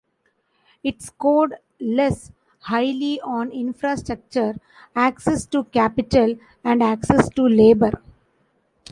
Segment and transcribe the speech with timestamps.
[0.83, 4.55] It scored less highly on infrastructure,
[4.95, 7.93] access to capital and access to labour.